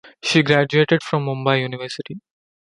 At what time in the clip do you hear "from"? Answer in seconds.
1.03-1.27